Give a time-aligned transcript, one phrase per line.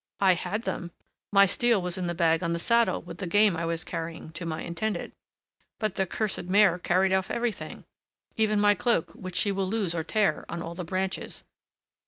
[0.19, 0.89] "I had them.
[1.31, 4.31] My steel was in the bag on the saddle with the game I was carrying
[4.31, 5.11] to my intended;
[5.77, 7.85] but the cursed mare carried off everything,
[8.35, 11.43] even my cloak, which she will lose or tear on all the branches."